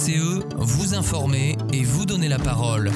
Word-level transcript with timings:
VCE, 0.00 0.40
vous 0.56 0.94
informer 0.94 1.58
et 1.72 1.84
vous 1.84 2.06
donner 2.06 2.28
la 2.28 2.38
parole. 2.38 2.90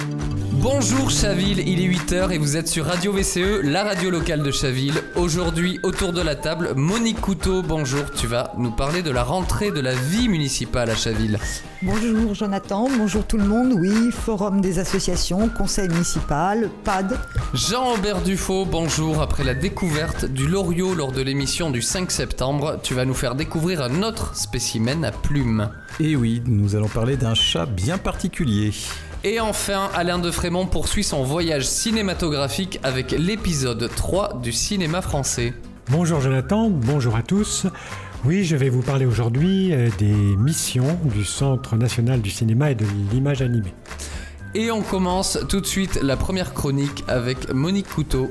Bonjour 0.64 1.10
Chaville, 1.10 1.58
il 1.68 1.78
est 1.78 1.94
8h 1.94 2.30
et 2.30 2.38
vous 2.38 2.56
êtes 2.56 2.68
sur 2.68 2.86
Radio 2.86 3.12
VCE, 3.12 3.60
la 3.64 3.84
radio 3.84 4.08
locale 4.08 4.42
de 4.42 4.50
Chaville. 4.50 4.94
Aujourd'hui, 5.14 5.78
autour 5.82 6.14
de 6.14 6.22
la 6.22 6.36
table, 6.36 6.72
Monique 6.74 7.20
Couteau, 7.20 7.60
bonjour, 7.60 8.10
tu 8.12 8.26
vas 8.26 8.50
nous 8.56 8.70
parler 8.70 9.02
de 9.02 9.10
la 9.10 9.24
rentrée 9.24 9.72
de 9.72 9.80
la 9.80 9.94
vie 9.94 10.26
municipale 10.26 10.88
à 10.88 10.94
Chaville. 10.94 11.38
Bonjour 11.82 12.34
Jonathan, 12.34 12.88
bonjour 12.96 13.26
tout 13.26 13.36
le 13.36 13.44
monde, 13.44 13.74
oui, 13.74 14.10
forum 14.10 14.62
des 14.62 14.78
associations, 14.78 15.50
conseil 15.50 15.90
municipal, 15.90 16.70
PAD. 16.82 17.18
Jean-Aubert 17.52 18.22
Dufaux, 18.22 18.64
bonjour, 18.64 19.20
après 19.20 19.44
la 19.44 19.52
découverte 19.52 20.24
du 20.24 20.46
Loriot 20.48 20.94
lors 20.94 21.12
de 21.12 21.20
l'émission 21.20 21.68
du 21.68 21.82
5 21.82 22.10
septembre, 22.10 22.80
tu 22.82 22.94
vas 22.94 23.04
nous 23.04 23.12
faire 23.12 23.34
découvrir 23.34 23.82
un 23.82 24.02
autre 24.02 24.34
spécimen 24.34 25.04
à 25.04 25.12
plumes. 25.12 25.68
Et 26.00 26.16
oui, 26.16 26.42
nous 26.46 26.74
allons 26.74 26.88
parler 26.88 27.18
d'un 27.18 27.34
chat 27.34 27.66
bien 27.66 27.98
particulier. 27.98 28.72
Et 29.26 29.40
enfin, 29.40 29.88
Alain 29.94 30.18
de 30.18 30.30
Frémont 30.30 30.66
poursuit 30.66 31.02
son 31.02 31.22
voyage 31.22 31.66
cinématographique 31.66 32.78
avec 32.82 33.12
l'épisode 33.12 33.88
3 33.96 34.40
du 34.42 34.52
cinéma 34.52 35.00
français. 35.00 35.54
Bonjour 35.90 36.20
Jonathan, 36.20 36.68
bonjour 36.68 37.16
à 37.16 37.22
tous. 37.22 37.66
Oui, 38.26 38.44
je 38.44 38.54
vais 38.54 38.68
vous 38.68 38.82
parler 38.82 39.06
aujourd'hui 39.06 39.72
euh, 39.72 39.88
des 39.96 40.12
missions 40.12 40.98
du 41.04 41.24
Centre 41.24 41.76
national 41.76 42.20
du 42.20 42.28
cinéma 42.28 42.70
et 42.70 42.74
de 42.74 42.84
l'image 43.10 43.40
animée. 43.40 43.72
Et 44.54 44.70
on 44.70 44.82
commence 44.82 45.38
tout 45.48 45.62
de 45.62 45.66
suite 45.66 45.98
la 46.02 46.18
première 46.18 46.52
chronique 46.52 47.02
avec 47.08 47.50
Monique 47.50 47.88
Couteau. 47.88 48.28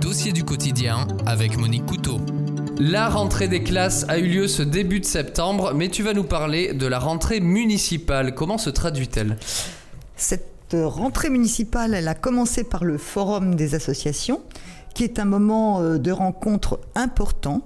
Dossier 0.00 0.32
du 0.32 0.42
quotidien 0.42 1.06
avec 1.24 1.56
Monique 1.56 1.86
Couteau. 1.86 2.20
La 2.82 3.10
rentrée 3.10 3.46
des 3.46 3.62
classes 3.62 4.06
a 4.08 4.16
eu 4.16 4.26
lieu 4.26 4.48
ce 4.48 4.62
début 4.62 5.00
de 5.00 5.04
septembre, 5.04 5.74
mais 5.74 5.90
tu 5.90 6.02
vas 6.02 6.14
nous 6.14 6.24
parler 6.24 6.72
de 6.72 6.86
la 6.86 6.98
rentrée 6.98 7.38
municipale. 7.40 8.34
Comment 8.34 8.56
se 8.56 8.70
traduit-elle? 8.70 9.36
Cette 10.16 10.46
rentrée 10.72 11.28
municipale, 11.28 11.92
elle 11.92 12.08
a 12.08 12.14
commencé 12.14 12.64
par 12.64 12.84
le 12.84 12.96
forum 12.96 13.54
des 13.54 13.74
associations, 13.74 14.40
qui 14.94 15.04
est 15.04 15.18
un 15.18 15.26
moment 15.26 15.82
euh, 15.82 15.98
de 15.98 16.10
rencontre 16.10 16.80
important. 16.94 17.60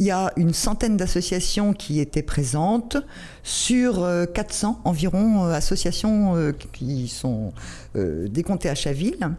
Il 0.00 0.06
y 0.06 0.10
a 0.10 0.34
une 0.36 0.52
centaine 0.52 0.98
d'associations 0.98 1.72
qui 1.72 1.98
étaient 1.98 2.22
présentes 2.22 2.98
sur 3.42 4.06
400 4.34 4.82
euh, 4.84 4.88
environ 4.88 5.46
euh, 5.46 5.52
associations 5.52 6.52
qui 6.74 7.08
sont 7.08 7.54
décomptées 7.94 8.68
à 8.68 8.74
Chaville. 8.74 9.30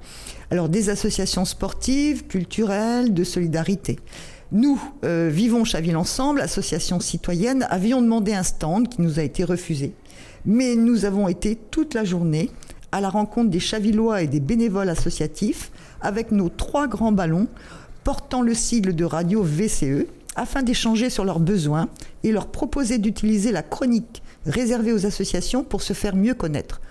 Alors 0.50 0.70
des 0.70 0.90
associations 0.90 1.46
sportives, 1.46 2.26
culturelles, 2.26 3.14
de 3.14 3.24
solidarité. 3.24 4.00
Nous, 4.52 4.82
euh, 5.06 5.30
Vivons 5.32 5.64
Chaville 5.64 5.96
Ensemble, 5.96 6.42
association 6.42 7.00
citoyenne, 7.00 7.68
avions 7.70 8.02
demandé 8.02 8.34
un 8.34 8.42
stand 8.42 8.90
qui 8.90 9.04
nous 9.04 9.20
a 9.20 9.22
été 9.22 9.44
refusé. 9.44 9.94
Mais 10.44 10.76
nous 10.76 11.06
avons 11.06 11.28
été 11.28 11.56
toute 11.56 11.94
la 11.94 12.04
journée 12.04 12.50
à 12.92 13.00
la 13.00 13.10
rencontre 13.10 13.52
des 13.52 13.60
Chavillois 13.60 14.24
et 14.24 14.28
des 14.28 14.40
bénévoles 14.40 14.90
associatifs 14.90 15.72
avec 16.02 16.32
nos 16.32 16.50
trois 16.50 16.88
grands 16.88 17.12
ballons 17.12 17.48
portant 18.04 18.42
le 18.42 18.56
sigle 18.56 18.96
de 18.96 19.06
radio 19.06 19.44
VCE 19.44 20.08
afin 20.36 20.64
d'échanger 20.64 21.12
sur 21.12 21.26
leurs 21.26 21.40
besoins 21.40 21.88
et 22.24 22.32
leur 22.32 22.48
proposer 22.48 22.98
d'utiliser 22.98 23.52
la 23.52 23.62
chronique 23.62 24.24
réservée 24.48 24.94
aux 24.94 25.06
associations 25.06 25.64
pour 25.64 25.84
se 25.84 25.94
faire 25.94 26.16
mieux 26.16 26.34
connaître. 26.34 26.82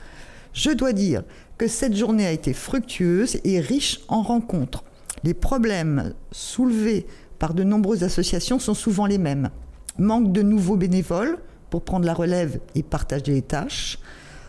Je 0.53 0.71
dois 0.71 0.93
dire 0.93 1.25
que 1.57 1.67
cette 1.67 1.97
journée 1.97 2.27
a 2.27 2.31
été 2.31 2.53
fructueuse 2.53 3.39
et 3.43 3.59
riche 3.59 3.99
en 4.07 4.23
rencontres. 4.23 4.85
Les 5.25 5.35
problèmes 5.35 6.15
soulevés 6.31 7.05
par 7.39 7.55
de 7.55 7.65
nombreuses 7.65 8.05
associations 8.05 8.59
sont 8.59 8.75
souvent 8.75 9.07
les 9.07 9.19
mêmes. 9.19 9.51
Manque 9.99 10.33
de 10.33 10.43
nouveaux 10.43 10.77
bénévoles 10.77 11.39
pour 11.71 11.83
prendre 11.83 12.07
la 12.07 12.15
relève 12.15 12.61
et 12.75 12.83
partager 12.83 13.33
les 13.33 13.43
tâches. 13.43 13.99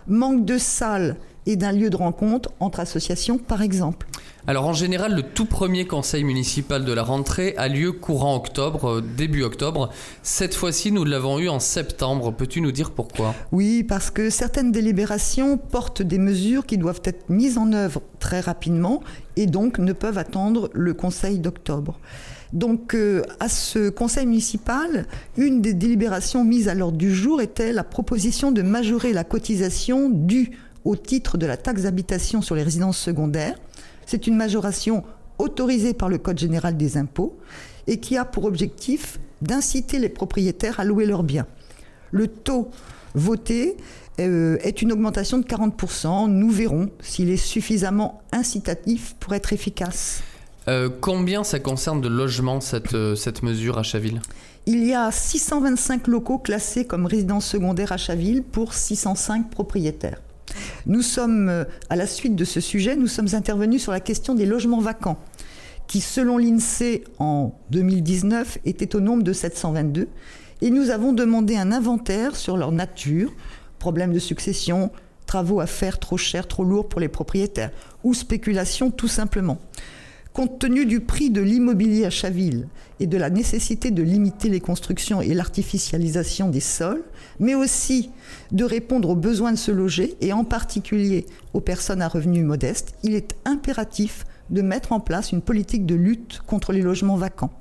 Manque 0.08 0.46
de 0.46 0.58
salles 0.58 1.18
et 1.46 1.56
d'un 1.56 1.72
lieu 1.72 1.90
de 1.90 1.96
rencontre 1.96 2.50
entre 2.59 2.80
associations, 2.80 3.38
par 3.38 3.62
exemple. 3.62 4.08
Alors 4.47 4.66
en 4.66 4.74
général, 4.74 5.16
le 5.16 5.24
tout 5.24 5.46
premier 5.46 5.86
conseil 5.86 6.24
municipal 6.24 6.86
de 6.86 6.94
la 6.94 7.03
rentrée 7.03 7.53
a 7.58 7.68
lieu 7.68 7.91
courant 7.91 8.36
octobre, 8.36 8.90
euh, 8.90 9.02
début 9.02 9.44
octobre. 9.44 9.90
Cette 10.24 10.56
fois-ci, 10.56 10.91
nous 10.91 11.06
l'avons 11.06 11.40
eu 11.40 11.50
en 11.50 11.59
septembre. 11.59 12.31
Peux-tu 12.31 12.62
nous 12.62 12.72
dire 12.72 12.91
pourquoi? 12.91 13.35
Oui, 13.52 13.84
parce 13.84 14.09
que 14.09 14.30
certaines 14.30 14.72
délibérations 14.72 15.58
portent 15.58 16.02
des 16.02 16.18
mesures 16.18 16.66
qui 16.66 16.78
doivent 16.78 17.02
être 17.03 17.30
mises 17.30 17.58
en 17.58 17.74
œuvre 17.74 18.02
très 18.19 18.40
rapidement 18.40 19.03
et 19.35 19.46
donc 19.46 19.78
ne 19.78 19.94
peuvent 19.94 20.18
attendre 20.18 20.69
le 20.74 20.94
conseil 20.94 21.40
d'octobre. 21.40 22.00
Donc 22.54 22.96
euh, 22.96 23.22
à 23.40 23.48
ce 23.48 23.90
conseil 23.90 24.26
municipal, 24.26 25.06
une 25.38 25.62
des 25.62 25.74
délibérations 25.74 26.44
mises 26.44 26.68
à 26.68 26.74
l'ordre 26.74 26.98
du 26.98 27.14
jour 27.14 27.42
était 27.42 27.72
la 27.72 27.84
proposition 27.84 28.52
de 28.52 28.62
majorer 28.62 29.14
la 29.14 29.24
cotisation 29.24 30.10
due 30.10 30.52
au 30.84 30.96
titre 30.96 31.38
de 31.38 31.46
la 31.46 31.58
taxe 31.58 31.84
d'habitation 31.84 32.42
sur 32.42 32.56
les 32.56 32.64
résidences 32.64 32.98
secondaires. 32.98 33.56
C'est 34.06 34.26
une 34.26 34.36
majoration 34.36 35.04
autorisée 35.38 35.94
par 35.94 36.09
le 36.09 36.18
Code 36.18 36.40
général 36.40 36.76
des 36.76 36.98
impôts 36.98 37.38
et 37.86 38.00
qui 38.00 38.18
a 38.18 38.26
pour 38.26 38.46
objectif 38.46 39.20
d'inciter 39.42 40.00
les 40.00 40.09
propriétaires 40.09 40.80
à 40.80 40.84
louer 40.84 41.06
leurs 41.06 41.24
biens. 41.24 41.46
Le 42.12 42.28
taux 42.28 42.72
voté 43.14 43.78
euh, 44.20 44.58
est 44.62 44.82
une 44.82 44.92
augmentation 44.92 45.38
de 45.38 45.44
40%. 45.44 46.28
Nous 46.28 46.50
verrons 46.50 46.90
s'il 47.02 47.30
est 47.30 47.38
suffisamment 47.38 48.22
incitatif 48.32 49.16
pour 49.20 49.34
être 49.34 49.54
efficace. 49.54 50.24
Euh, 50.69 50.88
combien 51.02 51.44
ça 51.44 51.59
concerne 51.59 52.00
de 52.00 52.07
logements, 52.07 52.62
cette, 52.62 52.94
euh, 52.94 53.16
cette 53.16 53.41
mesure 53.41 53.80
à 53.80 53.84
Chaville 53.84 54.22
Il 54.68 54.85
y 54.85 54.94
a 54.94 55.09
625 55.12 56.07
locaux 56.07 56.38
classés 56.38 56.85
comme 56.85 57.07
résidence 57.07 57.47
secondaire 57.47 57.91
à 57.91 57.97
Chaville 57.97 58.44
pour 58.44 58.75
605 58.75 59.50
propriétaires. 59.50 60.22
Nous 60.85 61.02
sommes, 61.02 61.50
euh, 61.50 61.63
à 61.90 61.96
la 61.96 62.06
suite 62.06 62.35
de 62.35 62.46
ce 62.46 62.59
sujet, 62.59 62.96
nous 62.96 63.08
sommes 63.08 63.34
intervenus 63.34 63.81
sur 63.81 63.91
la 63.91 64.00
question 64.00 64.35
des 64.35 64.46
logements 64.46 64.79
vacants, 64.79 65.18
qui, 65.88 66.02
selon 66.02 66.38
l'INSEE, 66.38 67.03
en 67.18 67.56
2019, 67.72 68.59
étaient 68.66 68.96
au 68.96 69.00
nombre 69.00 69.24
de 69.24 69.34
722. 69.34 70.08
Et 70.62 70.69
nous 70.69 70.91
avons 70.91 71.13
demandé 71.13 71.56
un 71.56 71.72
inventaire 71.72 72.35
sur 72.35 72.58
leur 72.58 72.72
nature, 72.72 73.34
problèmes 73.79 74.13
de 74.13 74.19
succession, 74.19 74.91
travaux 75.25 75.62
à 75.62 75.66
faire 75.66 75.97
trop 75.97 76.18
chers, 76.18 76.47
trop 76.47 76.63
lourds 76.63 76.90
pour 76.90 77.00
les 77.00 77.08
propriétaires, 77.08 77.72
ou 78.03 78.13
spéculation 78.13 78.91
tout 78.91 79.08
simplement. 79.08 79.58
Compte 80.34 80.59
tenu 80.59 80.85
du 80.85 81.00
prix 81.00 81.31
de 81.31 81.41
l'immobilier 81.41 82.06
à 82.06 82.12
Chaville 82.12 82.67
et 83.00 83.07
de 83.07 83.17
la 83.17 83.31
nécessité 83.31 83.90
de 83.90 84.03
limiter 84.03 84.47
les 84.47 84.59
constructions 84.59 85.22
et 85.22 85.34
l'artificialisation 85.34 86.50
des 86.50 86.59
sols, 86.59 87.03
mais 87.40 87.56
aussi 87.56 88.12
de 88.51 88.63
répondre 88.63 89.09
aux 89.09 89.16
besoins 89.16 89.51
de 89.51 89.57
se 89.57 89.72
loger 89.72 90.16
et 90.22 90.31
en 90.31 90.44
particulier 90.44 91.25
aux 91.53 91.62
personnes 91.62 92.03
à 92.03 92.07
revenus 92.07 92.45
modestes, 92.45 92.94
il 93.01 93.16
est 93.16 93.35
impératif 93.44 94.25
de 94.51 94.62
mettre 94.62 94.91
en 94.91 95.00
place 95.00 95.31
une 95.31 95.41
politique 95.41 95.88
de 95.88 95.95
lutte 95.95 96.41
contre 96.46 96.73
les 96.73 96.81
logements 96.81 97.17
vacants. 97.17 97.51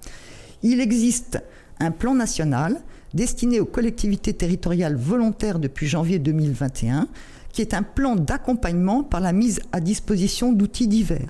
Il 0.62 0.80
existe 0.80 1.42
un 1.80 1.90
plan 1.90 2.14
national 2.14 2.82
destiné 3.14 3.60
aux 3.60 3.66
collectivités 3.66 4.34
territoriales 4.34 4.96
volontaires 4.96 5.58
depuis 5.58 5.86
janvier 5.86 6.18
2021, 6.18 7.08
qui 7.52 7.62
est 7.62 7.72
un 7.72 7.82
plan 7.82 8.14
d'accompagnement 8.14 9.02
par 9.02 9.20
la 9.20 9.32
mise 9.32 9.60
à 9.72 9.80
disposition 9.80 10.52
d'outils 10.52 10.88
divers 10.88 11.28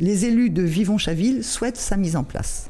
les 0.00 0.26
élus 0.26 0.50
de 0.50 0.62
Vivon-Chaville 0.62 1.42
souhaitent 1.42 1.76
sa 1.76 1.96
mise 1.96 2.16
en 2.16 2.24
place. 2.24 2.68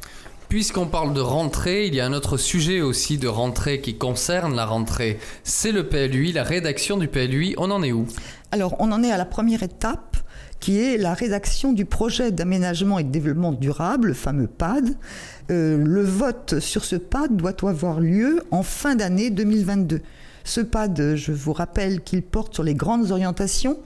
Puisqu'on 0.48 0.86
parle 0.86 1.12
de 1.12 1.20
rentrée, 1.20 1.86
il 1.86 1.94
y 1.94 2.00
a 2.00 2.06
un 2.06 2.14
autre 2.14 2.38
sujet 2.38 2.80
aussi 2.80 3.18
de 3.18 3.28
rentrée 3.28 3.82
qui 3.82 3.98
concerne 3.98 4.56
la 4.56 4.64
rentrée. 4.64 5.18
C'est 5.44 5.72
le 5.72 5.88
PLUI, 5.88 6.32
la 6.32 6.42
rédaction 6.42 6.96
du 6.96 7.06
PLUI. 7.06 7.54
On 7.58 7.70
en 7.70 7.82
est 7.82 7.92
où? 7.92 8.06
Alors, 8.50 8.74
on 8.78 8.90
en 8.90 9.02
est 9.02 9.10
à 9.10 9.18
la 9.18 9.26
première 9.26 9.62
étape 9.62 10.16
qui 10.58 10.80
est 10.80 10.96
la 10.96 11.12
rédaction 11.12 11.72
du 11.72 11.84
projet 11.84 12.32
d'aménagement 12.32 12.98
et 12.98 13.04
de 13.04 13.10
développement 13.10 13.52
durable, 13.52 14.08
le 14.08 14.14
fameux 14.14 14.46
PAD. 14.46 14.96
Euh, 15.50 15.76
le 15.76 16.02
vote 16.02 16.58
sur 16.60 16.84
ce 16.84 16.96
PAD 16.96 17.36
doit 17.36 17.54
avoir 17.62 18.00
lieu 18.00 18.42
en 18.50 18.62
fin 18.62 18.96
d'année 18.96 19.28
2022. 19.28 20.00
Ce 20.44 20.62
PAD, 20.62 21.14
je 21.14 21.32
vous 21.32 21.52
rappelle 21.52 22.00
qu'il 22.00 22.22
porte 22.22 22.54
sur 22.54 22.64
les 22.64 22.74
grandes 22.74 23.10
orientations 23.10 23.78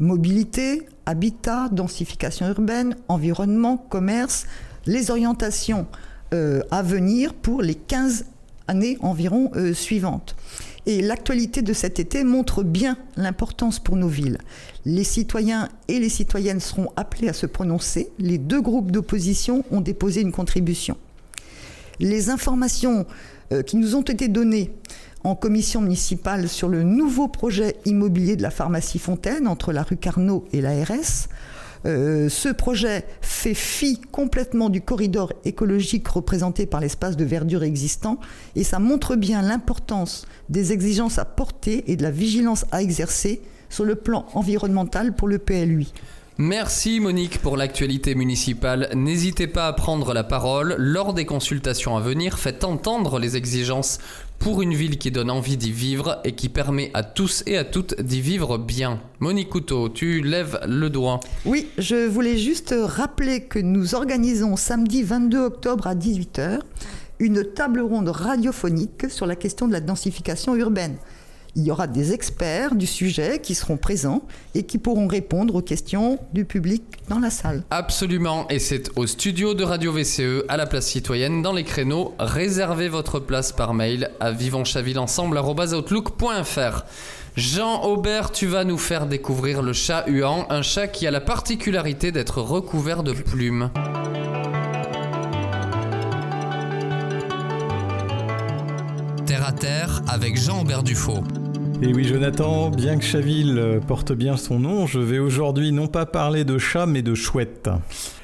mobilité, 0.00 0.82
habitat, 1.06 1.68
densification 1.68 2.48
urbaine, 2.48 2.96
environnement, 3.08 3.76
commerce, 3.76 4.46
les 4.86 5.10
orientations 5.10 5.86
euh, 6.32 6.62
à 6.70 6.82
venir 6.82 7.34
pour 7.34 7.62
les 7.62 7.74
15 7.74 8.24
années 8.66 8.98
environ 9.00 9.50
euh, 9.56 9.74
suivantes. 9.74 10.36
Et 10.86 11.02
l'actualité 11.02 11.60
de 11.60 11.72
cet 11.74 12.00
été 12.00 12.24
montre 12.24 12.62
bien 12.62 12.96
l'importance 13.16 13.78
pour 13.78 13.96
nos 13.96 14.08
villes. 14.08 14.38
Les 14.86 15.04
citoyens 15.04 15.68
et 15.88 15.98
les 15.98 16.08
citoyennes 16.08 16.60
seront 16.60 16.88
appelés 16.96 17.28
à 17.28 17.34
se 17.34 17.46
prononcer. 17.46 18.10
Les 18.18 18.38
deux 18.38 18.62
groupes 18.62 18.90
d'opposition 18.90 19.64
ont 19.70 19.82
déposé 19.82 20.22
une 20.22 20.32
contribution. 20.32 20.96
Les 21.98 22.30
informations 22.30 23.06
euh, 23.52 23.62
qui 23.62 23.76
nous 23.76 23.94
ont 23.94 24.02
été 24.02 24.28
données 24.28 24.72
en 25.24 25.34
commission 25.34 25.80
municipale 25.80 26.48
sur 26.48 26.68
le 26.68 26.82
nouveau 26.82 27.28
projet 27.28 27.76
immobilier 27.84 28.36
de 28.36 28.42
la 28.42 28.50
pharmacie 28.50 28.98
Fontaine 28.98 29.46
entre 29.46 29.72
la 29.72 29.82
rue 29.82 29.96
Carnot 29.96 30.44
et 30.52 30.60
la 30.60 30.72
RS 30.84 31.28
Euh, 31.86 32.28
ce 32.28 32.50
projet 32.50 33.06
fait 33.22 33.54
fi 33.54 33.98
complètement 34.12 34.68
du 34.68 34.82
corridor 34.82 35.32
écologique 35.46 36.06
représenté 36.08 36.66
par 36.66 36.80
l'espace 36.80 37.16
de 37.16 37.24
verdure 37.24 37.62
existant 37.62 38.18
et 38.54 38.64
ça 38.64 38.78
montre 38.78 39.16
bien 39.16 39.40
l'importance 39.40 40.26
des 40.50 40.72
exigences 40.72 41.18
à 41.18 41.24
porter 41.24 41.90
et 41.90 41.96
de 41.96 42.02
la 42.02 42.10
vigilance 42.10 42.66
à 42.70 42.82
exercer 42.82 43.40
sur 43.70 43.84
le 43.84 43.94
plan 43.94 44.26
environnemental 44.34 45.14
pour 45.14 45.26
le 45.26 45.38
PLUI. 45.38 45.92
Merci 46.42 47.00
Monique 47.00 47.42
pour 47.42 47.58
l'actualité 47.58 48.14
municipale. 48.14 48.88
N'hésitez 48.94 49.46
pas 49.46 49.66
à 49.66 49.74
prendre 49.74 50.14
la 50.14 50.24
parole 50.24 50.74
lors 50.78 51.12
des 51.12 51.26
consultations 51.26 51.98
à 51.98 52.00
venir. 52.00 52.38
Faites 52.38 52.64
entendre 52.64 53.18
les 53.18 53.36
exigences 53.36 53.98
pour 54.38 54.62
une 54.62 54.72
ville 54.72 54.96
qui 54.96 55.10
donne 55.10 55.30
envie 55.30 55.58
d'y 55.58 55.70
vivre 55.70 56.18
et 56.24 56.32
qui 56.32 56.48
permet 56.48 56.90
à 56.94 57.02
tous 57.02 57.42
et 57.46 57.58
à 57.58 57.64
toutes 57.64 58.00
d'y 58.00 58.22
vivre 58.22 58.56
bien. 58.56 59.02
Monique 59.18 59.50
Couteau, 59.50 59.90
tu 59.90 60.22
lèves 60.22 60.58
le 60.66 60.88
doigt. 60.88 61.20
Oui, 61.44 61.68
je 61.76 62.08
voulais 62.08 62.38
juste 62.38 62.74
rappeler 62.74 63.42
que 63.42 63.58
nous 63.58 63.94
organisons 63.94 64.56
samedi 64.56 65.02
22 65.02 65.44
octobre 65.44 65.86
à 65.86 65.94
18h 65.94 66.60
une 67.20 67.44
table 67.44 67.80
ronde 67.80 68.08
radiophonique 68.08 69.10
sur 69.10 69.26
la 69.26 69.36
question 69.36 69.68
de 69.68 69.72
la 69.72 69.80
densification 69.80 70.56
urbaine. 70.56 70.96
Il 71.56 71.64
y 71.64 71.70
aura 71.70 71.86
des 71.86 72.12
experts 72.12 72.74
du 72.74 72.86
sujet 72.86 73.40
qui 73.40 73.54
seront 73.54 73.76
présents 73.76 74.22
et 74.54 74.62
qui 74.62 74.78
pourront 74.78 75.06
répondre 75.06 75.56
aux 75.56 75.62
questions 75.62 76.18
du 76.32 76.44
public 76.44 76.82
dans 77.08 77.18
la 77.18 77.30
salle. 77.30 77.62
Absolument, 77.70 78.46
et 78.48 78.58
c'est 78.58 78.90
au 78.96 79.06
studio 79.06 79.54
de 79.54 79.64
Radio 79.64 79.92
VCE 79.92 80.44
à 80.48 80.56
la 80.56 80.66
place 80.66 80.86
citoyenne 80.86 81.42
dans 81.42 81.52
les 81.52 81.64
créneaux. 81.64 82.14
Réservez 82.18 82.88
votre 82.88 83.20
place 83.20 83.52
par 83.52 83.74
mail 83.74 84.10
à 84.20 84.32
vivonschavillensemble.outlook.fr. 84.32 86.84
Jean 87.36 87.84
Aubert, 87.84 88.32
tu 88.32 88.46
vas 88.46 88.64
nous 88.64 88.78
faire 88.78 89.06
découvrir 89.06 89.62
le 89.62 89.72
chat 89.72 90.04
huant, 90.08 90.46
un 90.50 90.62
chat 90.62 90.88
qui 90.88 91.06
a 91.06 91.10
la 91.10 91.20
particularité 91.20 92.12
d'être 92.12 92.42
recouvert 92.42 93.02
de 93.02 93.12
plumes. 93.12 93.70
À 99.50 99.52
terre 99.52 100.02
avec 100.06 100.36
Jean-Aubert 100.36 100.84
Dufaux. 100.84 101.24
Et 101.82 101.92
oui 101.92 102.04
Jonathan, 102.04 102.70
bien 102.70 102.96
que 102.96 103.04
Chaville 103.04 103.58
euh, 103.58 103.80
porte 103.80 104.12
bien 104.12 104.36
son 104.36 104.60
nom, 104.60 104.86
je 104.86 105.00
vais 105.00 105.18
aujourd'hui 105.18 105.72
non 105.72 105.88
pas 105.88 106.06
parler 106.06 106.44
de 106.44 106.56
chat 106.56 106.86
mais 106.86 107.02
de 107.02 107.16
chouette. 107.16 107.68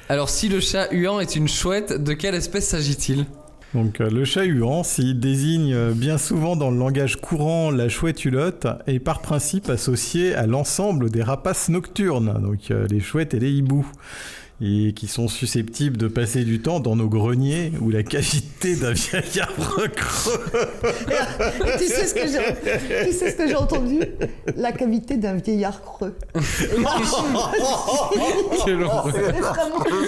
Alors 0.07 0.29
si 0.29 0.47
le 0.47 0.61
chat 0.61 0.87
huant 0.93 1.19
est 1.19 1.35
une 1.35 1.49
chouette, 1.49 2.01
de 2.01 2.13
quelle 2.13 2.33
espèce 2.33 2.69
s'agit-il? 2.69 3.25
Donc 3.73 3.99
euh, 3.99 4.09
le 4.09 4.23
chat 4.23 4.45
huant, 4.45 4.83
s'il 4.83 5.19
désigne 5.19 5.73
euh, 5.73 5.91
bien 5.93 6.17
souvent 6.17 6.55
dans 6.55 6.71
le 6.71 6.77
langage 6.77 7.17
courant 7.17 7.71
la 7.71 7.89
chouette 7.89 8.23
hulotte, 8.23 8.65
est 8.87 8.99
par 8.99 9.21
principe 9.21 9.69
associé 9.69 10.33
à 10.33 10.47
l'ensemble 10.47 11.09
des 11.09 11.23
rapaces 11.23 11.67
nocturnes, 11.67 12.39
donc 12.41 12.69
les 12.69 13.01
chouettes 13.01 13.33
et 13.33 13.39
les 13.39 13.51
hiboux 13.51 13.85
et 14.59 14.93
qui 14.93 15.07
sont 15.07 15.27
susceptibles 15.27 15.97
de 15.97 16.07
passer 16.07 16.43
du 16.43 16.59
temps 16.61 16.79
dans 16.79 16.95
nos 16.95 17.07
greniers 17.07 17.71
ou 17.79 17.91
la 17.91 18.01
cavité 18.03 18.75
d'un 18.75 18.91
vieil 18.93 19.39
arbre 19.39 19.87
creux. 19.95 20.39
tu 21.77 21.85
sais 21.85 22.07
ce 22.07 22.13
que 22.15 22.27
j'ai, 22.27 23.05
tu 23.05 23.13
sais 23.13 23.31
ce 23.31 23.35
que 23.37 23.47
j'ai 23.47 23.55
entendu? 23.55 23.99
La 24.55 24.71
cavité 24.71 25.17
d'un 25.17 25.35
vieillard 25.35 25.81
creux. 25.83 26.15
Horreur. 28.83 29.11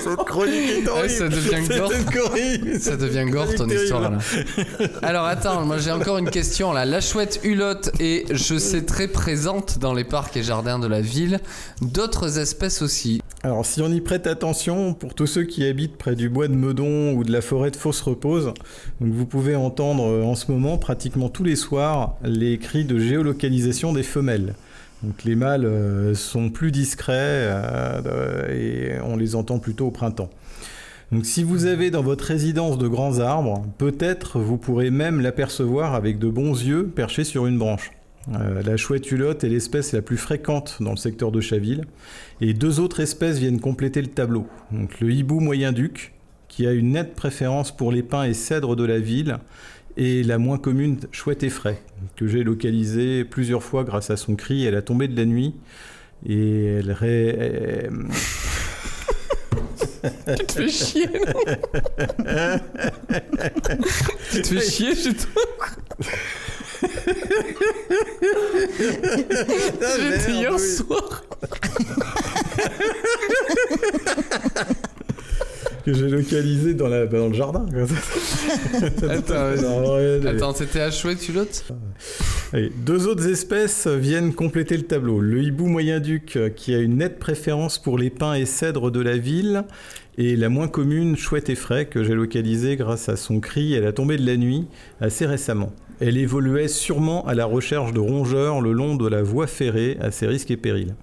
Cette 0.04 0.26
chronique 0.26 0.70
est 0.70 0.88
horrible. 0.88 1.10
ça 1.10 1.28
devient 1.28 1.66
gore. 1.72 2.34
Ça 2.80 2.98
devient 2.98 3.30
gore 3.30 3.54
ton 3.56 3.70
histoire 3.70 4.12
là. 4.12 4.18
Alors 5.02 5.26
attends, 5.26 5.66
moi 5.66 5.78
j'ai 5.78 5.92
encore 5.92 6.18
une 6.18 6.30
question 6.30 6.74
là. 6.74 6.86
La 6.86 7.02
chouette 7.02 7.40
hulotte 7.44 7.92
est, 8.00 8.34
je 8.34 8.58
sais, 8.58 8.84
très 8.84 9.08
présente 9.08 9.80
dans 9.80 9.94
les 9.94 10.04
parcs 10.04 10.36
et 10.38 10.44
jardins 10.44 10.80
de 10.80 10.88
la 10.88 11.02
ville. 11.02 11.40
D'autres 11.82 12.40
espèces 12.40 12.82
aussi. 12.82 13.22
Alors 13.42 13.66
si 13.66 13.82
on 13.82 13.90
y 13.90 14.02
prête 14.02 14.28
attention, 14.28 14.94
pour 14.94 15.14
tous 15.14 15.26
ceux 15.26 15.44
qui 15.44 15.66
habitent 15.66 15.96
près 15.96 16.18
du 16.18 16.28
bois 16.28 16.50
de 16.50 16.56
Meudon 16.56 17.14
ou 17.14 17.24
de 17.24 17.32
la 17.32 17.40
forêt 17.40 17.72
de 17.72 17.78
Fausse 17.78 18.02
Repose, 18.02 18.54
vous 19.00 19.26
pouvez 19.26 19.56
entendre 19.56 20.04
euh, 20.04 20.24
en 20.24 20.36
ce 20.36 20.52
moment 20.52 20.78
pratiquement 20.78 21.30
tous 21.30 21.46
les 21.46 21.56
soirs 21.56 22.18
les 22.22 22.58
cris 22.58 22.84
de 22.84 23.00
géolocalisation 23.00 23.94
des 23.94 24.04
femelles. 24.04 24.56
Donc 25.04 25.24
les 25.24 25.36
mâles 25.36 25.64
euh, 25.64 26.16
sont 26.16 26.50
plus 26.50 26.74
discrets 26.74 27.14
euh, 27.16 28.50
et 28.50 29.00
on 29.06 29.16
les 29.16 29.36
entend 29.36 29.60
plutôt 29.60 29.88
au 29.88 29.92
printemps. 29.92 30.30
Donc 31.14 31.26
si 31.26 31.42
vous 31.44 31.66
avez 31.66 31.92
dans 31.92 32.04
votre 32.04 32.26
résidence 32.26 32.78
de 32.78 32.90
grands 32.90 33.20
arbres, 33.20 33.64
peut-être 33.78 34.40
vous 34.40 34.58
pourrez 34.58 34.92
même 34.92 35.22
l'apercevoir 35.22 35.96
avec 35.96 36.20
de 36.20 36.28
bons 36.28 36.62
yeux 36.62 36.88
perché 36.88 37.24
sur 37.24 37.46
une 37.46 37.58
branche. 37.58 37.92
Euh, 38.28 38.62
la 38.64 38.78
chouette 38.78 39.12
hulotte 39.12 39.44
est 39.44 39.50
l'espèce 39.50 39.94
la 39.94 40.02
plus 40.02 40.18
fréquente 40.18 40.78
dans 40.82 40.92
le 40.92 40.98
secteur 40.98 41.32
de 41.32 41.42
Chaville. 41.42 41.86
Et 42.42 42.54
deux 42.54 42.80
autres 42.80 43.00
espèces 43.00 43.40
viennent 43.40 43.60
compléter 43.60 44.02
le 44.02 44.08
tableau. 44.08 44.48
Donc 44.72 45.00
le 45.00 45.12
hibou 45.12 45.40
moyen-duc, 45.40 46.14
qui 46.48 46.68
a 46.68 46.74
une 46.74 46.92
nette 46.92 47.16
préférence 47.16 47.76
pour 47.76 47.92
les 47.92 48.04
pins 48.04 48.24
et 48.24 48.34
cèdres 48.34 48.76
de 48.76 48.84
la 48.84 49.00
ville, 49.00 49.38
et 49.98 50.24
la 50.24 50.38
moins 50.38 50.58
commune 50.58 51.00
chouette 51.12 51.44
effraie, 51.44 51.82
que 52.16 52.28
j'ai 52.28 52.44
localisée 52.44 53.26
plusieurs 53.26 53.64
fois 53.64 53.84
grâce 53.84 54.10
à 54.10 54.18
son 54.18 54.36
cri 54.36 54.68
à 54.68 54.72
la 54.72 54.82
tombée 54.82 55.08
de 55.08 55.18
la 55.18 55.26
nuit. 55.26 55.56
Et 56.28 56.66
elle 56.66 56.92
ré... 56.92 57.90
Tu 60.02 60.46
te 60.46 60.52
fais 60.54 60.70
chier. 60.70 61.10
tu 64.32 64.42
te 64.42 64.48
fais 64.48 64.62
chier 64.62 64.96
chez 64.96 65.14
toi. 65.14 65.44
J'étais 69.98 70.32
hier 70.32 70.60
soir. 70.60 71.24
que 75.86 75.94
j'ai 75.94 76.10
localisée 76.10 76.74
dans, 76.74 76.88
la... 76.88 77.06
dans 77.06 77.28
le 77.28 77.34
jardin. 77.34 77.66
Attends, 80.26 80.54
c'était 80.54 80.82
à 80.82 80.92
chouette 80.92 81.28
hulotte 81.28 81.66
Allez, 82.52 82.72
deux 82.86 83.08
autres 83.08 83.28
espèces 83.28 83.88
viennent 83.88 84.34
compléter 84.34 84.76
le 84.76 84.84
tableau. 84.84 85.20
Le 85.20 85.44
hibou 85.44 85.68
moyen-duc, 85.68 86.36
euh, 86.36 86.50
qui 86.50 86.74
a 86.74 86.80
une 86.80 86.98
nette 86.98 87.20
préférence 87.20 87.78
pour 87.78 88.00
les 88.00 88.10
pins 88.10 88.34
et 88.34 88.46
cèdres 88.46 88.92
de 88.92 89.02
la 89.02 89.18
ville, 89.18 89.66
et 90.18 90.36
la 90.36 90.50
moins 90.50 90.68
commune 90.68 91.16
chouette 91.16 91.50
effraie, 91.50 91.86
que 91.86 92.04
j'ai 92.04 92.16
localisée 92.16 92.76
grâce 92.76 93.08
à 93.08 93.16
son 93.16 93.40
cri 93.40 93.76
à 93.76 93.82
la 93.82 93.94
tombée 93.94 94.18
de 94.18 94.26
la 94.26 94.36
nuit 94.36 94.68
assez 95.00 95.26
récemment. 95.28 95.72
Elle 96.02 96.18
évoluait 96.18 96.70
sûrement 96.70 97.26
à 97.28 97.34
la 97.34 97.46
recherche 97.46 97.92
de 97.92 98.00
rongeurs 98.00 98.62
le 98.62 98.72
long 98.72 98.96
de 98.96 99.08
la 99.08 99.22
voie 99.22 99.48
ferrée 99.48 99.98
à 100.00 100.12
ses 100.12 100.28
risques 100.28 100.52
et 100.52 100.58
périls. 100.58 100.96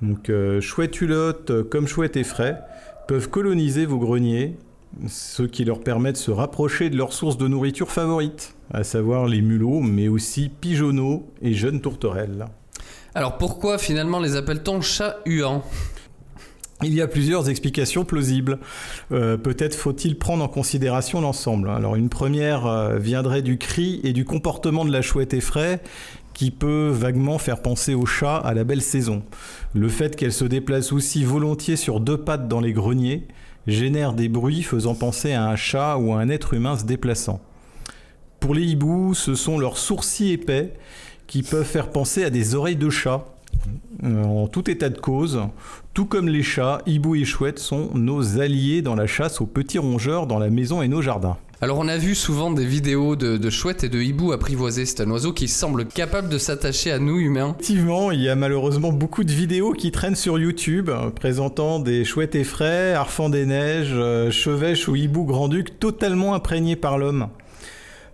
Donc 0.00 0.30
euh, 0.30 0.60
euh, 0.60 1.64
comme 1.64 1.86
chouette 1.86 2.16
effraie 2.16 2.60
peuvent 3.06 3.28
coloniser 3.28 3.84
vos 3.84 3.98
greniers, 3.98 4.56
ce 5.06 5.42
qui 5.42 5.64
leur 5.64 5.80
permet 5.80 6.12
de 6.12 6.16
se 6.16 6.30
rapprocher 6.30 6.88
de 6.88 6.96
leur 6.96 7.12
source 7.12 7.36
de 7.36 7.46
nourriture 7.46 7.90
favorite, 7.90 8.54
à 8.72 8.84
savoir 8.84 9.26
les 9.26 9.42
mulots, 9.42 9.80
mais 9.80 10.08
aussi 10.08 10.48
pigeonneaux 10.48 11.30
et 11.42 11.52
jeunes 11.52 11.82
tourterelles. 11.82 12.46
Alors 13.14 13.36
pourquoi 13.36 13.76
finalement 13.76 14.20
les 14.20 14.36
appelle-t-on 14.36 14.80
chats 14.80 15.18
huants? 15.26 15.62
Il 16.82 16.94
y 16.94 17.02
a 17.02 17.06
plusieurs 17.06 17.50
explications 17.50 18.04
plausibles. 18.04 18.58
Euh, 19.12 19.36
Peut-être 19.36 19.74
faut-il 19.74 20.18
prendre 20.18 20.42
en 20.42 20.48
considération 20.48 21.20
l'ensemble. 21.20 21.68
Alors 21.68 21.96
une 21.96 22.08
première 22.08 22.66
euh, 22.66 22.98
viendrait 22.98 23.42
du 23.42 23.58
cri 23.58 24.00
et 24.02 24.12
du 24.12 24.24
comportement 24.24 24.84
de 24.84 24.92
la 24.92 25.02
chouette 25.02 25.34
effraie 25.34 25.80
qui 26.32 26.50
peut 26.50 26.88
vaguement 26.88 27.38
faire 27.38 27.60
penser 27.60 27.92
au 27.94 28.06
chat 28.06 28.36
à 28.36 28.54
la 28.54 28.64
belle 28.64 28.80
saison. 28.80 29.22
Le 29.74 29.88
fait 29.88 30.16
qu'elle 30.16 30.32
se 30.32 30.46
déplace 30.46 30.92
aussi 30.92 31.22
volontiers 31.22 31.76
sur 31.76 32.00
deux 32.00 32.16
pattes 32.16 32.48
dans 32.48 32.60
les 32.60 32.72
greniers 32.72 33.26
génère 33.66 34.14
des 34.14 34.28
bruits 34.28 34.62
faisant 34.62 34.94
penser 34.94 35.32
à 35.32 35.46
un 35.46 35.56
chat 35.56 35.98
ou 35.98 36.14
à 36.14 36.18
un 36.20 36.30
être 36.30 36.54
humain 36.54 36.78
se 36.78 36.84
déplaçant. 36.84 37.40
Pour 38.38 38.54
les 38.54 38.64
hiboux, 38.64 39.12
ce 39.12 39.34
sont 39.34 39.58
leurs 39.58 39.76
sourcils 39.76 40.32
épais 40.32 40.72
qui 41.26 41.42
peuvent 41.42 41.66
faire 41.66 41.90
penser 41.90 42.24
à 42.24 42.30
des 42.30 42.54
oreilles 42.54 42.76
de 42.76 42.88
chat. 42.88 43.26
Euh, 44.04 44.24
En 44.24 44.46
tout 44.48 44.70
état 44.70 44.88
de 44.88 44.98
cause, 44.98 45.40
tout 45.92 46.06
comme 46.06 46.28
les 46.28 46.42
chats, 46.42 46.82
hiboux 46.86 47.16
et 47.16 47.24
chouettes 47.24 47.58
sont 47.58 47.90
nos 47.94 48.40
alliés 48.40 48.80
dans 48.80 48.94
la 48.94 49.06
chasse 49.06 49.40
aux 49.40 49.46
petits 49.46 49.78
rongeurs 49.78 50.26
dans 50.26 50.38
la 50.38 50.48
maison 50.48 50.82
et 50.82 50.88
nos 50.88 51.02
jardins. 51.02 51.36
Alors 51.62 51.78
on 51.78 51.88
a 51.88 51.98
vu 51.98 52.14
souvent 52.14 52.50
des 52.50 52.64
vidéos 52.64 53.16
de, 53.16 53.36
de 53.36 53.50
chouettes 53.50 53.84
et 53.84 53.90
de 53.90 54.00
hiboux 54.00 54.32
apprivoisés. 54.32 54.86
C'est 54.86 55.02
un 55.02 55.10
oiseau 55.10 55.34
qui 55.34 55.46
semble 55.46 55.84
capable 55.84 56.30
de 56.30 56.38
s'attacher 56.38 56.90
à 56.90 56.98
nous 56.98 57.18
humains. 57.18 57.54
Effectivement, 57.60 58.12
il 58.12 58.22
y 58.22 58.30
a 58.30 58.34
malheureusement 58.34 58.92
beaucoup 58.92 59.24
de 59.24 59.32
vidéos 59.32 59.72
qui 59.72 59.90
traînent 59.90 60.16
sur 60.16 60.38
YouTube 60.38 60.88
euh, 60.88 61.10
présentant 61.10 61.78
des 61.78 62.06
chouettes 62.06 62.34
effraies, 62.34 62.94
harfang 62.94 63.28
des 63.28 63.44
neiges, 63.44 63.92
euh, 63.92 64.30
chevêches 64.30 64.88
ou 64.88 64.96
hiboux 64.96 65.24
grand-duc 65.24 65.78
totalement 65.78 66.34
imprégnés 66.34 66.76
par 66.76 66.96
l'homme. 66.96 67.28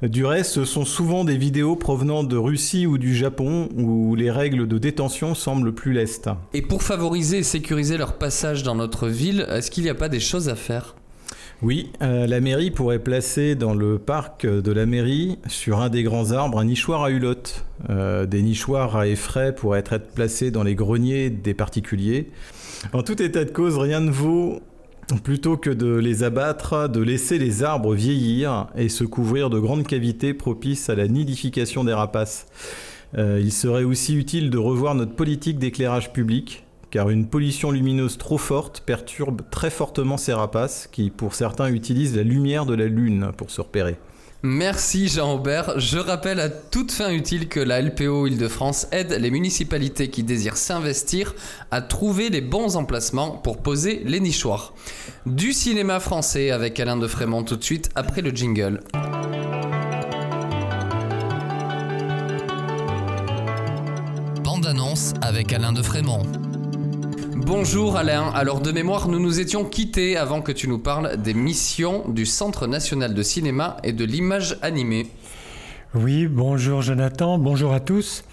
Du 0.08 0.24
reste, 0.24 0.52
ce 0.52 0.64
sont 0.64 0.84
souvent 0.84 1.24
des 1.24 1.36
vidéos 1.36 1.74
provenant 1.74 2.22
de 2.22 2.36
Russie 2.36 2.86
ou 2.86 2.96
du 2.96 3.16
Japon 3.16 3.68
où 3.76 4.14
les 4.14 4.30
règles 4.30 4.68
de 4.68 4.78
détention 4.78 5.34
semblent 5.34 5.74
plus 5.74 5.92
lestes. 5.92 6.30
Et 6.54 6.62
pour 6.62 6.84
favoriser 6.84 7.38
et 7.38 7.42
sécuriser 7.42 7.96
leur 7.96 8.16
passage 8.16 8.62
dans 8.62 8.76
notre 8.76 9.08
ville, 9.08 9.46
est-ce 9.50 9.68
qu'il 9.68 9.82
n'y 9.82 9.90
a 9.90 9.94
pas 9.94 10.08
des 10.08 10.20
choses 10.20 10.48
à 10.48 10.54
faire? 10.54 10.94
Oui, 11.62 11.90
euh, 12.02 12.26
la 12.26 12.40
mairie 12.40 12.70
pourrait 12.70 12.98
placer 12.98 13.56
dans 13.56 13.74
le 13.74 13.98
parc 13.98 14.46
de 14.46 14.72
la 14.72 14.86
mairie, 14.86 15.38
sur 15.48 15.80
un 15.80 15.88
des 15.88 16.02
grands 16.02 16.30
arbres, 16.30 16.58
un 16.58 16.66
nichoir 16.66 17.02
à 17.02 17.10
hulotte. 17.10 17.64
Euh, 17.88 18.26
des 18.26 18.42
nichoirs 18.42 18.94
à 18.96 19.08
effraie 19.08 19.54
pourraient 19.54 19.80
être 19.80 19.98
placés 20.14 20.50
dans 20.50 20.62
les 20.62 20.74
greniers 20.74 21.30
des 21.30 21.54
particuliers. 21.54 22.30
En 22.92 23.02
tout 23.02 23.20
état 23.20 23.44
de 23.44 23.50
cause, 23.50 23.78
rien 23.78 24.00
ne 24.00 24.10
vaut 24.10 24.60
plutôt 25.22 25.56
que 25.56 25.70
de 25.70 25.94
les 25.94 26.24
abattre, 26.24 26.88
de 26.88 27.00
laisser 27.00 27.38
les 27.38 27.62
arbres 27.62 27.94
vieillir 27.94 28.68
et 28.76 28.88
se 28.88 29.04
couvrir 29.04 29.50
de 29.50 29.58
grandes 29.58 29.86
cavités 29.86 30.34
propices 30.34 30.90
à 30.90 30.94
la 30.94 31.06
nidification 31.06 31.84
des 31.84 31.92
rapaces. 31.92 32.46
Euh, 33.16 33.40
il 33.40 33.52
serait 33.52 33.84
aussi 33.84 34.16
utile 34.16 34.50
de 34.50 34.58
revoir 34.58 34.94
notre 34.94 35.14
politique 35.14 35.58
d'éclairage 35.58 36.12
public, 36.12 36.64
car 36.90 37.10
une 37.10 37.26
pollution 37.26 37.70
lumineuse 37.70 38.18
trop 38.18 38.38
forte 38.38 38.80
perturbe 38.80 39.42
très 39.50 39.70
fortement 39.70 40.16
ces 40.16 40.32
rapaces, 40.32 40.88
qui 40.90 41.10
pour 41.10 41.34
certains 41.34 41.68
utilisent 41.68 42.16
la 42.16 42.24
lumière 42.24 42.66
de 42.66 42.74
la 42.74 42.86
Lune 42.86 43.30
pour 43.36 43.50
se 43.50 43.60
repérer. 43.60 43.96
Merci 44.42 45.08
Jean-Aubert. 45.08 45.80
Je 45.80 45.98
rappelle 45.98 46.40
à 46.40 46.48
toute 46.48 46.92
fin 46.92 47.10
utile 47.10 47.48
que 47.48 47.58
la 47.58 47.80
LPO 47.80 48.26
Île-de-France 48.26 48.86
aide 48.92 49.12
les 49.12 49.30
municipalités 49.30 50.08
qui 50.08 50.22
désirent 50.22 50.58
s'investir 50.58 51.34
à 51.70 51.80
trouver 51.80 52.28
les 52.28 52.42
bons 52.42 52.76
emplacements 52.76 53.30
pour 53.30 53.58
poser 53.58 54.02
les 54.04 54.20
nichoirs. 54.20 54.74
Du 55.24 55.52
cinéma 55.52 56.00
français 56.00 56.50
avec 56.50 56.78
Alain 56.78 56.96
de 56.96 57.06
Frémont 57.06 57.44
tout 57.44 57.56
de 57.56 57.64
suite 57.64 57.88
après 57.94 58.20
le 58.20 58.30
jingle. 58.30 58.80
Bande 64.44 64.66
annonce 64.66 65.14
avec 65.22 65.52
Alain 65.52 65.72
de 65.72 65.82
Frémont. 65.82 66.22
Bonjour 67.46 67.96
Alain, 67.96 68.32
alors 68.34 68.60
de 68.60 68.72
mémoire 68.72 69.06
nous 69.06 69.20
nous 69.20 69.38
étions 69.38 69.64
quittés 69.64 70.16
avant 70.16 70.42
que 70.42 70.50
tu 70.50 70.66
nous 70.66 70.80
parles 70.80 71.16
des 71.16 71.32
missions 71.32 72.08
du 72.08 72.26
Centre 72.26 72.66
national 72.66 73.14
de 73.14 73.22
cinéma 73.22 73.76
et 73.84 73.92
de 73.92 74.04
l'image 74.04 74.58
animée. 74.62 75.06
Oui, 75.94 76.26
bonjour 76.26 76.82
Jonathan, 76.82 77.38
bonjour 77.38 77.72
à 77.72 77.78
tous. 77.78 78.24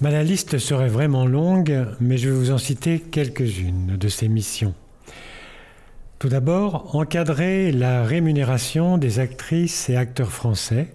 Ma 0.00 0.10
la 0.10 0.24
liste 0.24 0.56
serait 0.56 0.88
vraiment 0.88 1.26
longue, 1.26 1.86
mais 2.00 2.16
je 2.16 2.30
vais 2.30 2.34
vous 2.34 2.50
en 2.52 2.56
citer 2.56 3.00
quelques-unes 3.00 3.98
de 3.98 4.08
ces 4.08 4.28
missions. 4.28 4.72
Tout 6.18 6.30
d'abord, 6.30 6.96
encadrer 6.96 7.70
la 7.70 8.02
rémunération 8.02 8.96
des 8.96 9.18
actrices 9.18 9.90
et 9.90 9.96
acteurs 9.96 10.32
français, 10.32 10.90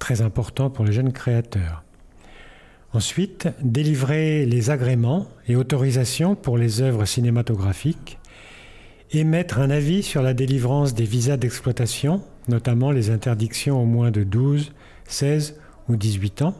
très 0.00 0.22
important 0.22 0.70
pour 0.70 0.84
les 0.84 0.92
jeunes 0.92 1.12
créateurs. 1.12 1.84
Ensuite, 2.94 3.48
délivrer 3.62 4.44
les 4.44 4.68
agréments 4.68 5.26
et 5.48 5.56
autorisations 5.56 6.34
pour 6.34 6.58
les 6.58 6.82
œuvres 6.82 7.06
cinématographiques, 7.06 8.18
émettre 9.12 9.58
un 9.60 9.70
avis 9.70 10.02
sur 10.02 10.22
la 10.22 10.34
délivrance 10.34 10.92
des 10.92 11.04
visas 11.04 11.38
d'exploitation, 11.38 12.22
notamment 12.48 12.90
les 12.90 13.08
interdictions 13.08 13.80
aux 13.80 13.86
moins 13.86 14.10
de 14.10 14.24
12, 14.24 14.72
16 15.06 15.58
ou 15.88 15.96
18 15.96 16.42
ans, 16.42 16.54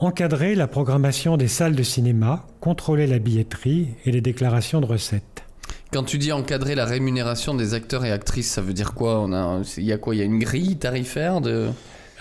encadrer 0.00 0.56
la 0.56 0.66
programmation 0.66 1.36
des 1.36 1.48
salles 1.48 1.76
de 1.76 1.82
cinéma, 1.84 2.44
contrôler 2.60 3.06
la 3.06 3.20
billetterie 3.20 3.88
et 4.04 4.10
les 4.10 4.20
déclarations 4.20 4.80
de 4.80 4.86
recettes. 4.86 5.44
Quand 5.92 6.02
tu 6.02 6.18
dis 6.18 6.32
encadrer 6.32 6.74
la 6.74 6.84
rémunération 6.84 7.54
des 7.54 7.74
acteurs 7.74 8.04
et 8.04 8.10
actrices, 8.10 8.50
ça 8.50 8.60
veut 8.60 8.74
dire 8.74 8.92
quoi? 8.92 9.20
On 9.20 9.32
a, 9.32 9.62
Il 9.76 9.84
y 9.84 9.92
a 9.92 9.98
quoi? 9.98 10.16
Il 10.16 10.18
y 10.18 10.22
a 10.22 10.24
une 10.24 10.40
grille 10.40 10.76
tarifaire 10.76 11.40
de... 11.40 11.68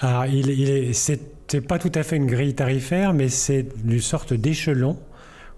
Ah, 0.02 0.26
il, 0.28 0.50
il 0.50 0.70
est, 0.70 0.94
c'est 0.94 1.35
c'est 1.48 1.62
pas 1.62 1.80
tout 1.80 1.92
à 1.96 2.04
fait 2.04 2.16
une 2.16 2.28
grille 2.28 2.56
tarifaire, 2.56 3.14
mais 3.14 3.30
c'est 3.30 3.68
une 3.86 4.02
sorte 4.02 4.34
d'échelon, 4.34 4.98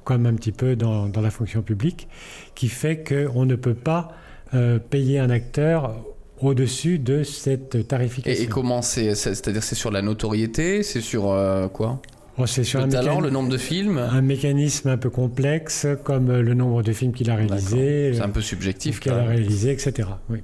comme 0.03 0.25
un 0.25 0.33
petit 0.33 0.51
peu 0.51 0.75
dans, 0.75 1.07
dans, 1.07 1.21
la 1.21 1.31
fonction 1.31 1.61
publique, 1.61 2.07
qui 2.55 2.67
fait 2.67 3.03
qu'on 3.03 3.45
ne 3.45 3.55
peut 3.55 3.73
pas 3.73 4.11
euh, 4.53 4.79
payer 4.79 5.19
un 5.19 5.29
acteur 5.29 5.95
au-dessus 6.39 6.99
de 6.99 7.23
cette 7.23 7.87
tarification. 7.87 8.43
Et, 8.43 8.45
et 8.45 8.49
comment 8.49 8.81
c'est 8.81 9.15
C'est-à-dire 9.15 9.63
c'est 9.63 9.75
sur 9.75 9.91
la 9.91 10.01
notoriété 10.01 10.83
C'est 10.83 11.01
sur 11.01 11.31
euh, 11.31 11.67
quoi? 11.67 12.01
Bon, 12.37 12.45
c'est 12.45 12.63
sur 12.63 12.79
le 12.79 12.85
un 12.85 12.89
talent, 12.89 13.19
le 13.19 13.31
nombre 13.31 13.49
de 13.49 13.57
films? 13.57 13.97
Un 13.97 14.21
mécanisme 14.21 14.89
un 14.89 14.97
peu 14.97 15.09
complexe, 15.09 15.87
comme 16.03 16.31
le 16.31 16.53
nombre 16.53 16.83
de 16.83 16.93
films 16.93 17.11
qu'il 17.11 17.31
a 17.31 17.35
réalisés. 17.35 18.11
C'est 18.13 18.21
un 18.21 18.29
peu 18.29 18.41
subjectif. 18.41 18.99
Qu'il 18.99 19.11
a 19.11 19.23
réalisé, 19.23 19.71
etc. 19.71 20.09
Oui. 20.29 20.43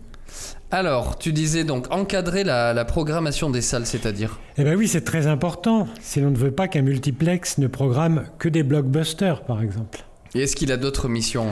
Alors, 0.72 1.20
tu 1.20 1.34
disais 1.34 1.64
donc 1.64 1.92
encadrer 1.92 2.44
la, 2.44 2.74
la 2.74 2.86
programmation 2.86 3.50
des 3.50 3.62
salles, 3.62 3.86
c'est-à-dire 3.86 4.40
Eh 4.58 4.64
bien 4.64 4.74
oui, 4.74 4.88
c'est 4.88 5.04
très 5.04 5.28
important, 5.28 5.88
si 6.02 6.20
l'on 6.20 6.32
ne 6.32 6.38
veut 6.38 6.52
pas 6.52 6.68
qu'un 6.68 6.82
multiplex 6.82 7.60
ne 7.60 7.68
programme 7.68 8.26
que 8.40 8.50
des 8.50 8.64
blockbusters, 8.64 9.44
par 9.44 9.62
exemple. 9.62 10.04
Et 10.34 10.42
est-ce 10.42 10.56
qu'il 10.56 10.72
a 10.72 10.78
d'autres 10.78 11.08
missions? 11.08 11.48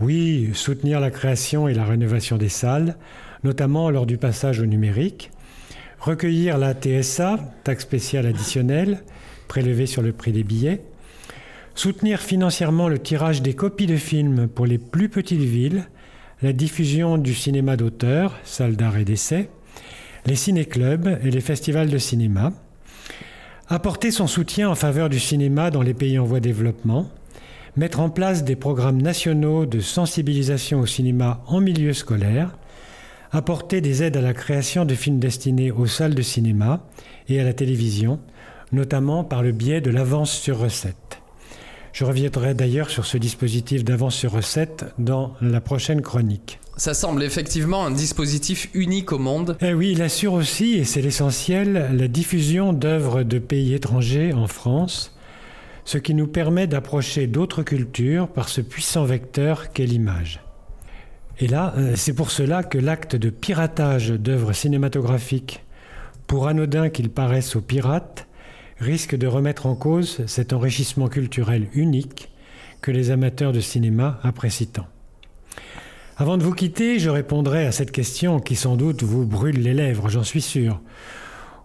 Oui, 0.00 0.50
soutenir 0.54 0.98
la 0.98 1.10
création 1.10 1.68
et 1.68 1.74
la 1.74 1.84
rénovation 1.84 2.38
des 2.38 2.48
salles, 2.48 2.96
notamment 3.44 3.90
lors 3.90 4.06
du 4.06 4.16
passage 4.16 4.60
au 4.60 4.66
numérique, 4.66 5.30
recueillir 6.00 6.58
la 6.58 6.74
TSA, 6.74 7.38
taxe 7.64 7.82
spéciale 7.84 8.26
additionnelle, 8.26 9.04
prélevée 9.46 9.86
sur 9.86 10.02
le 10.02 10.12
prix 10.12 10.32
des 10.32 10.42
billets, 10.42 10.80
soutenir 11.74 12.20
financièrement 12.20 12.88
le 12.88 12.98
tirage 12.98 13.42
des 13.42 13.54
copies 13.54 13.86
de 13.86 13.96
films 13.96 14.48
pour 14.48 14.66
les 14.66 14.78
plus 14.78 15.08
petites 15.08 15.40
villes, 15.40 15.84
la 16.44 16.52
diffusion 16.52 17.16
du 17.16 17.32
cinéma 17.32 17.74
d'auteur, 17.74 18.38
salles 18.44 18.76
d'art 18.76 18.98
et 18.98 19.06
d'essai, 19.06 19.48
les 20.26 20.36
ciné-clubs 20.36 21.18
et 21.24 21.30
les 21.30 21.40
festivals 21.40 21.88
de 21.88 21.96
cinéma, 21.96 22.52
apporter 23.66 24.10
son 24.10 24.26
soutien 24.26 24.68
en 24.68 24.74
faveur 24.74 25.08
du 25.08 25.18
cinéma 25.18 25.70
dans 25.70 25.80
les 25.80 25.94
pays 25.94 26.18
en 26.18 26.26
voie 26.26 26.40
de 26.40 26.44
développement, 26.44 27.08
mettre 27.78 28.00
en 28.00 28.10
place 28.10 28.44
des 28.44 28.56
programmes 28.56 29.00
nationaux 29.00 29.64
de 29.64 29.80
sensibilisation 29.80 30.80
au 30.80 30.86
cinéma 30.86 31.42
en 31.46 31.62
milieu 31.62 31.94
scolaire, 31.94 32.58
apporter 33.32 33.80
des 33.80 34.02
aides 34.02 34.18
à 34.18 34.20
la 34.20 34.34
création 34.34 34.84
de 34.84 34.94
films 34.94 35.20
destinés 35.20 35.70
aux 35.70 35.86
salles 35.86 36.14
de 36.14 36.20
cinéma 36.20 36.86
et 37.26 37.40
à 37.40 37.44
la 37.44 37.54
télévision, 37.54 38.20
notamment 38.70 39.24
par 39.24 39.42
le 39.42 39.52
biais 39.52 39.80
de 39.80 39.90
l'avance 39.90 40.32
sur 40.32 40.58
recette. 40.58 41.03
Je 41.94 42.04
reviendrai 42.04 42.54
d'ailleurs 42.54 42.90
sur 42.90 43.06
ce 43.06 43.16
dispositif 43.18 43.84
d'avance 43.84 44.16
sur 44.16 44.32
recette 44.32 44.84
dans 44.98 45.34
la 45.40 45.60
prochaine 45.60 46.02
chronique. 46.02 46.58
Ça 46.76 46.92
semble 46.92 47.22
effectivement 47.22 47.86
un 47.86 47.92
dispositif 47.92 48.68
unique 48.74 49.12
au 49.12 49.18
monde. 49.20 49.56
Eh 49.60 49.74
oui, 49.74 49.92
il 49.92 50.02
assure 50.02 50.32
aussi, 50.32 50.72
et 50.74 50.82
c'est 50.82 51.02
l'essentiel, 51.02 51.90
la 51.92 52.08
diffusion 52.08 52.72
d'œuvres 52.72 53.22
de 53.22 53.38
pays 53.38 53.74
étrangers 53.74 54.32
en 54.32 54.48
France, 54.48 55.16
ce 55.84 55.96
qui 55.98 56.14
nous 56.14 56.26
permet 56.26 56.66
d'approcher 56.66 57.28
d'autres 57.28 57.62
cultures 57.62 58.26
par 58.26 58.48
ce 58.48 58.60
puissant 58.60 59.04
vecteur 59.04 59.72
qu'est 59.72 59.86
l'image. 59.86 60.40
Et 61.38 61.46
là, 61.46 61.76
c'est 61.94 62.14
pour 62.14 62.32
cela 62.32 62.64
que 62.64 62.78
l'acte 62.78 63.14
de 63.14 63.30
piratage 63.30 64.10
d'œuvres 64.10 64.52
cinématographiques, 64.52 65.62
pour 66.26 66.48
anodin 66.48 66.88
qu'il 66.88 67.10
paraisse 67.10 67.54
aux 67.54 67.60
pirates, 67.60 68.26
risque 68.84 69.16
de 69.16 69.26
remettre 69.26 69.66
en 69.66 69.74
cause 69.74 70.24
cet 70.26 70.52
enrichissement 70.52 71.08
culturel 71.08 71.68
unique 71.74 72.30
que 72.82 72.90
les 72.90 73.10
amateurs 73.10 73.52
de 73.52 73.60
cinéma 73.60 74.20
apprécient 74.22 74.68
tant. 74.72 74.86
Avant 76.16 76.36
de 76.36 76.44
vous 76.44 76.52
quitter, 76.52 76.98
je 76.98 77.10
répondrai 77.10 77.66
à 77.66 77.72
cette 77.72 77.90
question 77.90 78.38
qui 78.38 78.54
sans 78.54 78.76
doute 78.76 79.02
vous 79.02 79.26
brûle 79.26 79.60
les 79.60 79.74
lèvres, 79.74 80.08
j'en 80.08 80.22
suis 80.22 80.42
sûr. 80.42 80.80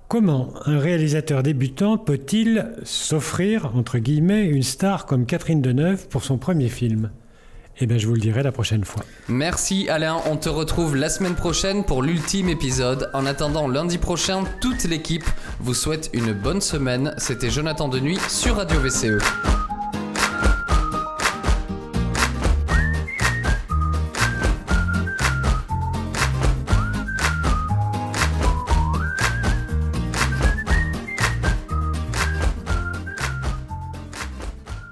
Comment 0.08 0.54
un 0.66 0.80
réalisateur 0.80 1.44
débutant 1.44 2.00
peut-il 2.00 2.74
s'offrir, 2.84 3.76
entre 3.76 4.00
guillemets, 4.00 4.46
une 4.46 4.64
star 4.64 5.06
comme 5.06 5.28
Catherine 5.28 5.62
Deneuve 5.62 6.08
pour 6.08 6.24
son 6.24 6.40
premier 6.40 6.70
film? 6.70 7.12
Eh 7.82 7.86
bien, 7.86 7.98
je 7.98 8.08
vous 8.08 8.14
le 8.14 8.20
dirai 8.20 8.44
la 8.44 8.52
prochaine 8.52 8.84
fois. 8.84 9.04
Merci 9.28 9.90
Alain, 9.90 10.18
on 10.30 10.38
te 10.38 10.50
retrouve 10.50 10.96
la 10.96 11.10
semaine 11.10 11.36
prochaine 11.36 11.84
pour 11.84 12.04
l'ultime 12.04 12.50
épisode. 12.50 13.10
En 13.14 13.26
attendant 13.26 13.68
lundi 13.68 13.98
prochain, 13.98 14.44
toute 14.62 14.84
l'équipe 14.84 15.26
vous 15.60 15.74
souhaite 15.74 16.10
une 16.14 16.34
bonne 16.34 16.62
semaine. 16.62 17.14
C'était 17.18 17.50
Jonathan 17.50 17.88
Denuy 17.88 18.18
sur 18.28 18.56
Radio 18.56 18.80
VCE. 18.80 19.59